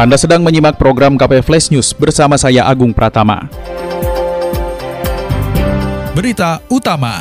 [0.00, 3.52] Anda sedang menyimak program KP Flash News bersama saya Agung Pratama.
[6.16, 7.20] Berita utama.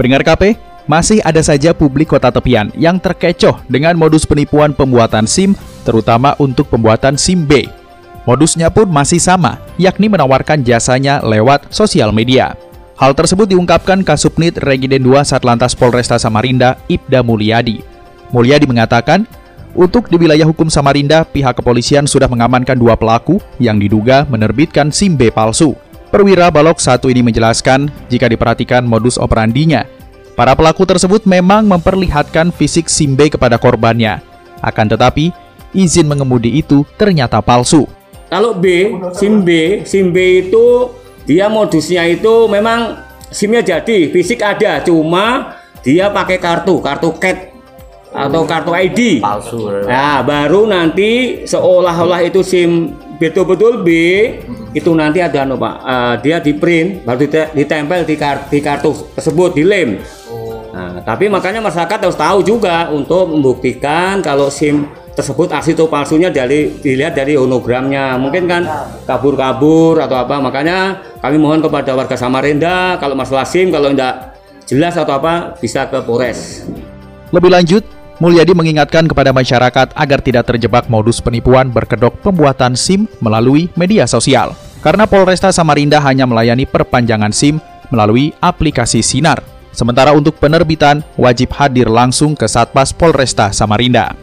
[0.00, 0.56] Pendengar KP,
[0.88, 5.52] masih ada saja publik kota tepian yang terkecoh dengan modus penipuan pembuatan SIM,
[5.84, 7.68] terutama untuk pembuatan SIM B.
[8.24, 12.56] Modusnya pun masih sama, yakni menawarkan jasanya lewat sosial media.
[12.96, 17.84] Hal tersebut diungkapkan Kasubnit Regiden 2 Satlantas Polresta Samarinda, Ibda Mulyadi.
[18.32, 19.28] Mulyadi mengatakan,
[19.72, 25.16] untuk di wilayah hukum Samarinda, pihak kepolisian sudah mengamankan dua pelaku yang diduga menerbitkan SIM
[25.16, 25.72] B palsu.
[26.12, 29.88] Perwira Balok satu ini menjelaskan, jika diperhatikan modus operandinya,
[30.36, 34.20] para pelaku tersebut memang memperlihatkan fisik SIM B kepada korbannya.
[34.60, 35.32] Akan tetapi,
[35.72, 37.88] izin mengemudi itu ternyata palsu.
[38.28, 40.92] Kalau B, SIM B, SIM B itu
[41.24, 47.51] dia modusnya itu memang SIM-nya jadi, fisik ada, cuma dia pakai kartu, kartu CAT
[48.12, 49.72] atau kartu ID palsu.
[49.88, 53.88] Nah, baru nanti seolah-olah itu SIM betul-betul B
[54.72, 57.24] itu nanti ada anu Pak, uh, dia di print baru
[57.56, 60.00] ditempel di, kar di kartu tersebut di lem.
[60.72, 66.32] Nah, tapi makanya masyarakat harus tahu juga untuk membuktikan kalau SIM tersebut asli atau palsunya
[66.32, 68.16] dari dilihat dari honogramnya.
[68.16, 68.62] Mungkin kan
[69.04, 70.40] kabur-kabur atau apa.
[70.40, 74.32] Makanya kami mohon kepada warga Samarinda kalau masalah SIM kalau tidak
[74.64, 76.64] jelas atau apa bisa ke Polres.
[77.32, 77.84] Lebih lanjut,
[78.22, 84.54] Mulyadi mengingatkan kepada masyarakat agar tidak terjebak modus penipuan berkedok pembuatan SIM melalui media sosial.
[84.78, 87.58] Karena Polresta Samarinda hanya melayani perpanjangan SIM
[87.90, 89.42] melalui aplikasi Sinar.
[89.74, 94.14] Sementara untuk penerbitan, wajib hadir langsung ke Satpas Polresta Samarinda.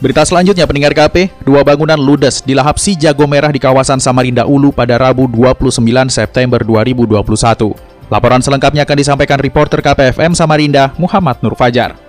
[0.00, 4.48] Berita selanjutnya pendengar KP, dua bangunan ludes di lahap si jago merah di kawasan Samarinda
[4.48, 7.76] Ulu pada Rabu 29 September 2021.
[8.08, 12.07] Laporan selengkapnya akan disampaikan reporter KPFM Samarinda, Muhammad Nur Fajar.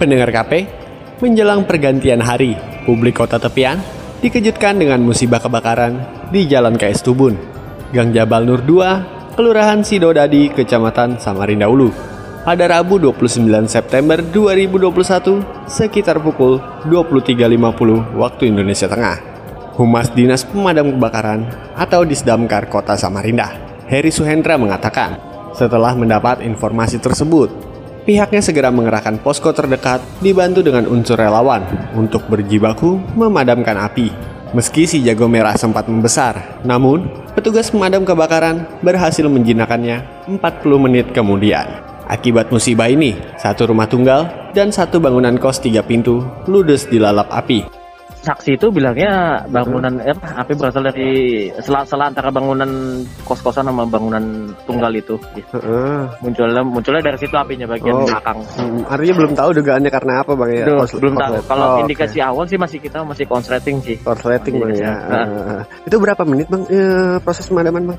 [0.00, 0.64] Pendengar KP,
[1.20, 2.56] menjelang pergantian hari,
[2.88, 3.84] publik kota tepian
[4.24, 7.36] dikejutkan dengan musibah kebakaran di Jalan KS Tubun,
[7.92, 11.92] Gang Jabal Nur 2, Kelurahan Sidodadi, Kecamatan Samarinda Ulu.
[12.48, 16.56] Pada Rabu 29 September 2021 sekitar pukul
[16.88, 19.20] 23.50 waktu Indonesia Tengah.
[19.76, 21.44] Humas Dinas Pemadam Kebakaran
[21.76, 23.52] atau Disdamkar Kota Samarinda,
[23.84, 25.20] Heri Suhendra mengatakan,
[25.52, 27.69] setelah mendapat informasi tersebut,
[28.10, 31.62] pihaknya segera mengerahkan posko terdekat dibantu dengan unsur relawan
[31.94, 34.10] untuk berjibaku memadamkan api.
[34.50, 37.06] Meski si jago merah sempat membesar, namun
[37.38, 40.42] petugas pemadam kebakaran berhasil menjinakkannya 40
[40.90, 41.70] menit kemudian.
[42.10, 47.79] Akibat musibah ini, satu rumah tunggal dan satu bangunan kos tiga pintu ludes dilalap api
[48.20, 52.68] saksi itu bilangnya bangunan eh, apa api berasal dari sela-sela antara bangunan
[53.24, 55.56] kos-kosan sama bangunan tunggal itu gitu.
[55.56, 56.04] uh.
[56.20, 58.04] munculnya munculnya dari situ apinya bagian oh.
[58.04, 61.80] belakang hmm, artinya belum tahu dugaannya karena apa bang ya Duh, belum tahu kalau oh,
[61.80, 62.28] indikasi okay.
[62.28, 65.62] awal sih masih kita masih konsleting sih konsleting bang ya uh.
[65.88, 67.98] itu berapa menit bang ya, proses pemadaman bang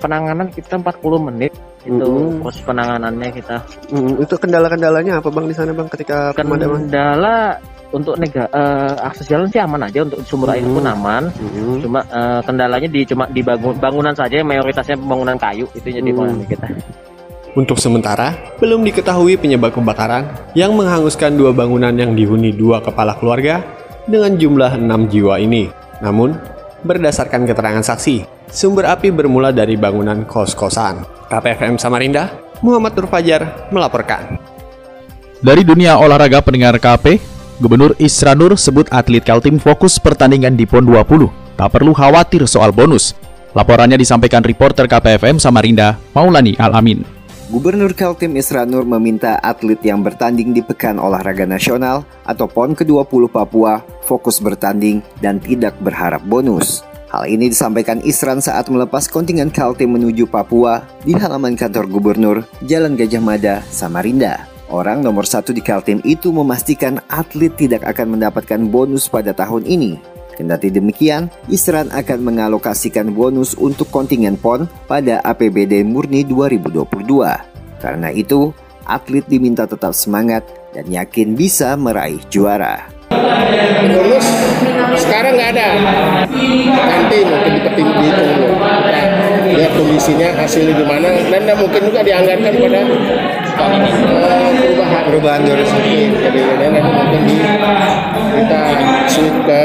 [0.00, 1.52] penanganan kita 40 menit
[1.84, 2.40] itu mm -hmm.
[2.40, 3.56] proses penanganannya kita
[3.92, 9.28] mm, itu kendala-kendalanya apa bang di sana bang ketika pemadaman kendala untuk nega uh, akses
[9.32, 10.94] jalan sih aman aja untuk sumber air pun hmm.
[10.98, 11.80] aman hmm.
[11.80, 16.44] cuma uh, kendalanya di cuma di bangun, bangunan saja mayoritasnya bangunan kayu itu jadi hmm.
[16.48, 16.68] kita
[17.56, 23.64] untuk sementara, belum diketahui penyebab kebakaran yang menghanguskan dua bangunan yang dihuni dua kepala keluarga
[24.06, 25.66] dengan jumlah enam jiwa ini.
[25.98, 26.38] Namun,
[26.86, 31.02] berdasarkan keterangan saksi, sumber api bermula dari bangunan kos-kosan.
[31.26, 32.30] KPFM Samarinda,
[32.62, 34.38] Muhammad Nur Fajar melaporkan.
[35.42, 37.18] Dari dunia olahraga pendengar KP,
[37.58, 41.58] Gubernur Isra Nur sebut atlet Kaltim fokus pertandingan di PON 20.
[41.58, 43.18] Tak perlu khawatir soal bonus.
[43.50, 47.02] Laporannya disampaikan reporter KPFM Samarinda, Maulani Alamin.
[47.50, 53.26] Gubernur Kaltim Isra Nur meminta atlet yang bertanding di Pekan Olahraga Nasional atau PON ke-20
[53.26, 56.86] Papua fokus bertanding dan tidak berharap bonus.
[57.10, 62.94] Hal ini disampaikan Isran saat melepas kontingen Kaltim menuju Papua di halaman kantor gubernur Jalan
[62.94, 64.57] Gajah Mada, Samarinda.
[64.68, 69.96] Orang nomor satu di Kaltim itu memastikan atlet tidak akan mendapatkan bonus pada tahun ini.
[70.36, 76.84] Kendati demikian, Isran akan mengalokasikan bonus untuk kontingen PON pada APBD murni 2022.
[77.80, 78.52] Karena itu,
[78.84, 80.44] atlet diminta tetap semangat
[80.76, 82.92] dan yakin bisa meraih juara.
[83.88, 84.26] bonus
[85.00, 85.68] sekarang nggak ada
[86.76, 92.80] nanti mungkin dihitung dulu Kita lihat kondisinya hasilnya gimana dan mungkin juga dianggarkan pada
[93.58, 96.14] eh, perubahan Perubahan durasi.
[96.14, 97.36] jadi nanti mungkin di,
[98.38, 98.60] kita
[99.08, 99.62] switch ke